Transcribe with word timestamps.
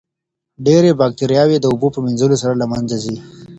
ډېرې 0.65 0.91
باکتریاوې 0.99 1.57
د 1.59 1.65
اوبو 1.71 1.87
په 1.95 1.99
مینځلو 2.05 2.35
سره 2.43 2.53
له 2.61 2.65
منځه 2.71 2.95
ځي. 3.03 3.15